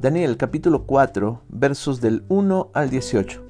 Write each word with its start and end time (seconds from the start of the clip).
Daniel 0.00 0.36
capítulo 0.36 0.86
4 0.86 1.42
versos 1.48 2.00
del 2.00 2.24
1 2.28 2.70
al 2.72 2.88
18. 2.88 3.44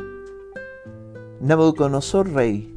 Nabucodonosor 1.40 2.32
rey, 2.32 2.74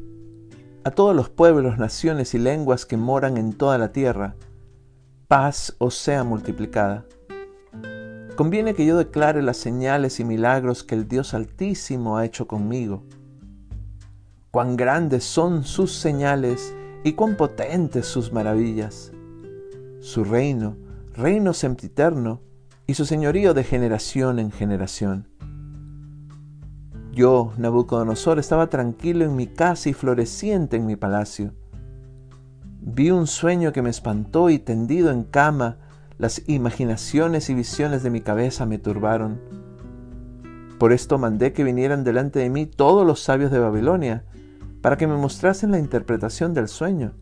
a 0.84 0.90
todos 0.90 1.16
los 1.16 1.30
pueblos, 1.30 1.78
naciones 1.78 2.34
y 2.34 2.38
lenguas 2.38 2.86
que 2.86 2.96
moran 2.96 3.36
en 3.38 3.52
toda 3.54 3.78
la 3.78 3.92
tierra, 3.92 4.36
paz 5.26 5.74
os 5.78 5.96
sea 5.96 6.22
multiplicada. 6.22 7.06
Conviene 8.36 8.74
que 8.74 8.84
yo 8.84 8.96
declare 8.96 9.42
las 9.42 9.56
señales 9.56 10.20
y 10.20 10.24
milagros 10.24 10.84
que 10.84 10.94
el 10.94 11.08
Dios 11.08 11.34
Altísimo 11.34 12.16
ha 12.18 12.24
hecho 12.24 12.46
conmigo. 12.46 13.04
Cuán 14.52 14.76
grandes 14.76 15.24
son 15.24 15.64
sus 15.64 15.94
señales 15.94 16.74
y 17.04 17.14
cuán 17.14 17.38
potentes 17.38 18.04
sus 18.04 18.34
maravillas. 18.34 19.10
Su 20.00 20.24
reino, 20.24 20.76
reino 21.14 21.54
sempiterno, 21.54 22.42
y 22.86 22.92
su 22.92 23.06
señorío 23.06 23.54
de 23.54 23.64
generación 23.64 24.38
en 24.38 24.50
generación. 24.50 25.26
Yo, 27.12 27.54
Nabucodonosor, 27.56 28.38
estaba 28.38 28.66
tranquilo 28.66 29.24
en 29.24 29.36
mi 29.36 29.46
casa 29.46 29.88
y 29.88 29.94
floreciente 29.94 30.76
en 30.76 30.84
mi 30.84 30.96
palacio. 30.96 31.54
Vi 32.82 33.10
un 33.10 33.26
sueño 33.26 33.72
que 33.72 33.80
me 33.80 33.88
espantó 33.88 34.50
y 34.50 34.58
tendido 34.58 35.10
en 35.10 35.24
cama, 35.24 35.78
las 36.18 36.46
imaginaciones 36.46 37.48
y 37.48 37.54
visiones 37.54 38.02
de 38.02 38.10
mi 38.10 38.20
cabeza 38.20 38.66
me 38.66 38.76
turbaron. 38.76 39.40
Por 40.78 40.92
esto 40.92 41.16
mandé 41.16 41.54
que 41.54 41.64
vinieran 41.64 42.04
delante 42.04 42.40
de 42.40 42.50
mí 42.50 42.66
todos 42.66 43.06
los 43.06 43.22
sabios 43.22 43.50
de 43.50 43.58
Babilonia, 43.58 44.26
para 44.82 44.96
que 44.96 45.06
me 45.06 45.16
mostrasen 45.16 45.70
la 45.70 45.78
interpretación 45.78 46.52
del 46.52 46.68
sueño. 46.68 47.12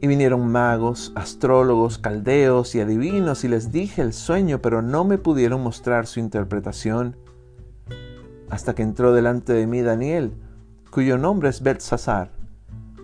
Y 0.00 0.06
vinieron 0.06 0.50
magos, 0.50 1.12
astrólogos, 1.14 1.98
caldeos 1.98 2.74
y 2.74 2.80
adivinos, 2.80 3.44
y 3.44 3.48
les 3.48 3.72
dije 3.72 4.02
el 4.02 4.12
sueño, 4.12 4.60
pero 4.60 4.82
no 4.82 5.04
me 5.04 5.18
pudieron 5.18 5.62
mostrar 5.62 6.06
su 6.06 6.20
interpretación. 6.20 7.16
Hasta 8.50 8.74
que 8.74 8.82
entró 8.82 9.12
delante 9.12 9.52
de 9.52 9.66
mí 9.66 9.82
Daniel, 9.82 10.32
cuyo 10.90 11.16
nombre 11.16 11.48
es 11.48 11.62
Belsasar, 11.62 12.32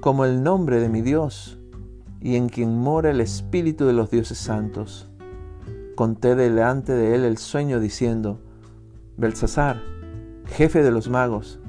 como 0.01 0.25
el 0.25 0.43
nombre 0.43 0.81
de 0.81 0.89
mi 0.89 1.01
Dios, 1.01 1.59
y 2.21 2.37
en 2.37 2.49
quien 2.49 2.79
mora 2.79 3.11
el 3.11 3.21
Espíritu 3.21 3.87
de 3.87 3.93
los 3.93 4.11
dioses 4.11 4.39
santos. 4.39 5.09
Conté 5.95 6.35
delante 6.35 6.93
de 6.93 7.15
él 7.15 7.25
el 7.25 7.39
sueño 7.39 7.79
diciendo, 7.79 8.41
Belsasar, 9.17 9.81
jefe 10.47 10.83
de 10.83 10.91
los 10.91 11.09
magos, 11.09 11.61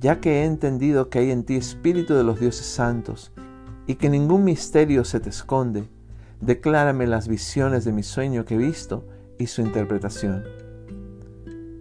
ya 0.00 0.20
que 0.20 0.40
he 0.40 0.44
entendido 0.46 1.10
que 1.10 1.18
hay 1.18 1.30
en 1.30 1.44
ti 1.44 1.56
Espíritu 1.56 2.14
de 2.14 2.24
los 2.24 2.40
dioses 2.40 2.66
santos, 2.66 3.32
y 3.86 3.96
que 3.96 4.08
ningún 4.08 4.44
misterio 4.44 5.04
se 5.04 5.20
te 5.20 5.28
esconde, 5.28 5.88
declárame 6.40 7.06
las 7.06 7.28
visiones 7.28 7.84
de 7.84 7.92
mi 7.92 8.02
sueño 8.02 8.44
que 8.44 8.54
he 8.54 8.58
visto 8.58 9.06
y 9.38 9.46
su 9.46 9.60
interpretación. 9.62 10.44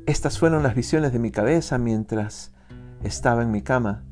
Estas 0.06 0.40
fueron 0.40 0.64
las 0.64 0.76
visiones 0.76 1.14
de 1.14 1.20
mi 1.20 1.32
cabeza 1.32 1.78
mientras 1.78 2.52
estaba 3.04 3.44
en 3.44 3.52
mi 3.52 3.62
cama. 3.62 4.04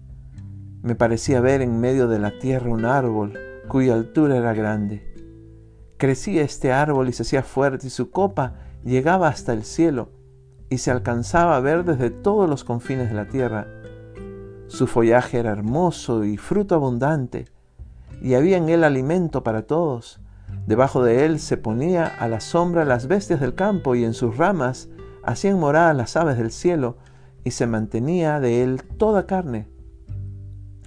Me 0.83 0.95
parecía 0.95 1.41
ver 1.41 1.61
en 1.61 1.79
medio 1.79 2.07
de 2.07 2.19
la 2.19 2.37
tierra 2.39 2.69
un 2.69 2.85
árbol 2.85 3.33
cuya 3.67 3.95
altura 3.95 4.37
era 4.37 4.53
grande. 4.53 5.03
Crecía 5.97 6.43
este 6.43 6.71
árbol 6.71 7.09
y 7.09 7.13
se 7.13 7.23
hacía 7.23 7.41
fuerte 7.41 7.87
y 7.87 7.89
su 7.89 8.11
copa 8.11 8.55
llegaba 8.85 9.27
hasta 9.27 9.53
el 9.53 9.63
cielo 9.63 10.11
y 10.69 10.77
se 10.77 10.91
alcanzaba 10.91 11.57
a 11.57 11.61
ver 11.61 11.83
desde 11.83 12.11
todos 12.11 12.49
los 12.49 12.63
confines 12.63 13.09
de 13.09 13.15
la 13.15 13.27
tierra. 13.27 13.67
Su 14.67 14.85
follaje 14.87 15.39
era 15.39 15.51
hermoso 15.51 16.23
y 16.23 16.37
fruto 16.37 16.75
abundante 16.75 17.45
y 18.21 18.33
había 18.33 18.57
en 18.57 18.69
él 18.69 18.83
alimento 18.83 19.43
para 19.43 19.63
todos. 19.63 20.19
Debajo 20.65 21.03
de 21.03 21.25
él 21.25 21.39
se 21.39 21.57
ponía 21.57 22.05
a 22.05 22.27
la 22.27 22.39
sombra 22.39 22.85
las 22.85 23.07
bestias 23.07 23.39
del 23.39 23.55
campo 23.55 23.95
y 23.95 24.03
en 24.03 24.13
sus 24.13 24.37
ramas 24.37 24.89
hacían 25.23 25.59
morada 25.59 25.93
las 25.93 26.15
aves 26.15 26.37
del 26.37 26.51
cielo 26.51 26.97
y 27.43 27.51
se 27.51 27.67
mantenía 27.67 28.39
de 28.39 28.63
él 28.63 28.83
toda 28.97 29.25
carne. 29.25 29.67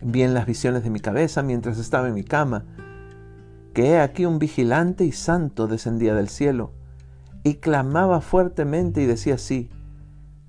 Vi 0.03 0.23
en 0.23 0.35
las 0.35 0.47
visiones 0.47 0.83
de 0.83 0.91
mi 0.91 1.01
cabeza 1.01 1.43
mientras 1.43 1.79
estaba 1.79 2.09
en 2.09 2.15
mi 2.15 2.25
cama, 2.25 2.65
que 3.75 3.91
he 3.91 4.01
aquí 4.01 4.27
un 4.27 4.39
vigilante 4.39 5.05
y 5.05 5.13
santo 5.13 5.67
descendía 5.67 6.15
del 6.15 6.29
cielo 6.29 6.73
y 7.45 7.55
clamaba 7.57 8.21
fuertemente 8.21 9.03
y 9.03 9.07
decía 9.07 9.35
así, 9.35 9.71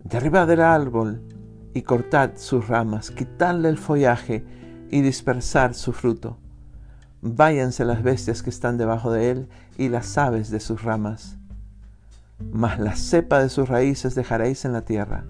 derribad 0.04 0.50
el 0.52 0.62
árbol 0.62 1.22
y 1.74 1.82
cortad 1.84 2.32
sus 2.36 2.68
ramas, 2.68 3.12
quitadle 3.12 3.70
el 3.70 3.78
follaje 3.78 4.44
y 4.90 5.02
dispersar 5.02 5.74
su 5.74 5.94
fruto 5.94 6.38
váyanse 7.22 7.86
las 7.86 8.02
bestias 8.02 8.42
que 8.42 8.50
están 8.50 8.78
debajo 8.78 9.12
de 9.12 9.32
él 9.32 9.50
y 9.78 9.90
las 9.90 10.18
aves 10.18 10.50
de 10.50 10.60
sus 10.60 10.84
ramas. 10.84 11.38
Mas 12.52 12.80
la 12.80 12.96
cepa 12.96 13.40
de 13.40 13.50
sus 13.50 13.70
raíces 13.70 14.16
dejaréis 14.16 14.66
en 14.66 14.74
la 14.74 14.82
tierra, 14.82 15.26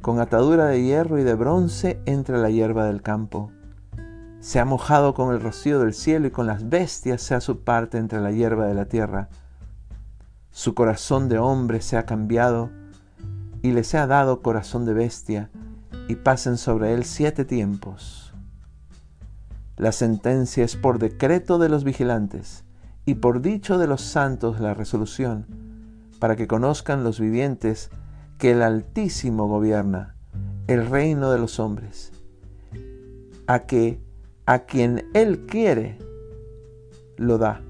con 0.00 0.18
atadura 0.18 0.66
de 0.66 0.82
hierro 0.82 1.18
y 1.18 1.22
de 1.22 1.34
bronce 1.34 2.00
entre 2.06 2.38
la 2.38 2.50
hierba 2.50 2.86
del 2.86 3.02
campo. 3.02 3.52
Se 4.40 4.58
ha 4.58 4.64
mojado 4.64 5.14
con 5.14 5.32
el 5.32 5.40
rocío 5.40 5.78
del 5.78 5.94
cielo 5.94 6.26
y 6.26 6.32
con 6.32 6.48
las 6.48 6.68
bestias 6.68 7.22
sea 7.22 7.40
su 7.40 7.60
parte 7.60 7.98
entre 7.98 8.20
la 8.20 8.32
hierba 8.32 8.66
de 8.66 8.74
la 8.74 8.86
tierra. 8.86 9.28
Su 10.50 10.74
corazón 10.74 11.28
de 11.28 11.38
hombre 11.38 11.80
se 11.80 11.96
ha 11.96 12.04
cambiado 12.04 12.70
y 13.62 13.70
le 13.70 13.82
ha 13.96 14.06
dado 14.08 14.42
corazón 14.42 14.84
de 14.84 14.94
bestia, 14.94 15.50
y 16.12 16.16
pasen 16.16 16.58
sobre 16.58 16.92
él 16.92 17.04
siete 17.04 17.46
tiempos. 17.46 18.34
La 19.78 19.92
sentencia 19.92 20.62
es 20.62 20.76
por 20.76 20.98
decreto 20.98 21.58
de 21.58 21.70
los 21.70 21.84
vigilantes 21.84 22.64
y 23.06 23.14
por 23.14 23.40
dicho 23.40 23.78
de 23.78 23.86
los 23.86 24.02
santos 24.02 24.60
la 24.60 24.74
resolución, 24.74 25.46
para 26.18 26.36
que 26.36 26.46
conozcan 26.46 27.02
los 27.02 27.18
vivientes 27.18 27.88
que 28.36 28.50
el 28.50 28.60
Altísimo 28.60 29.48
gobierna 29.48 30.16
el 30.66 30.86
reino 30.86 31.32
de 31.32 31.38
los 31.38 31.58
hombres, 31.58 32.12
a 33.46 33.60
que 33.60 33.98
a 34.44 34.60
quien 34.60 35.08
Él 35.14 35.46
quiere 35.46 35.96
lo 37.16 37.38
da 37.38 37.62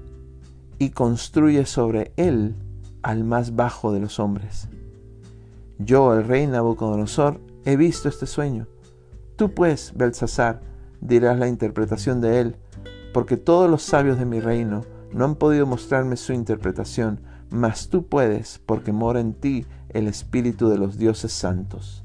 y 0.79 0.89
construye 0.89 1.65
sobre 1.65 2.11
Él 2.17 2.55
al 3.03 3.23
más 3.23 3.55
bajo 3.55 3.93
de 3.93 4.01
los 4.01 4.19
hombres. 4.19 4.67
Yo, 5.79 6.13
el 6.13 6.25
rey 6.25 6.45
Nabucodonosor, 6.45 7.39
he 7.65 7.75
visto 7.77 8.09
este 8.09 8.25
sueño. 8.25 8.67
Tú 9.35 9.53
pues, 9.53 9.93
Belsasar, 9.95 10.61
dirás 11.01 11.37
la 11.39 11.47
interpretación 11.47 12.21
de 12.21 12.39
él, 12.39 12.55
porque 13.13 13.37
todos 13.37 13.69
los 13.69 13.83
sabios 13.83 14.17
de 14.17 14.25
mi 14.25 14.39
reino 14.39 14.81
no 15.11 15.25
han 15.25 15.35
podido 15.35 15.65
mostrarme 15.65 16.17
su 16.17 16.33
interpretación, 16.33 17.21
mas 17.49 17.89
tú 17.89 18.07
puedes, 18.07 18.59
porque 18.65 18.91
mora 18.91 19.19
en 19.19 19.33
ti 19.33 19.65
el 19.89 20.07
Espíritu 20.07 20.69
de 20.69 20.77
los 20.77 20.97
dioses 20.97 21.31
santos. 21.31 22.02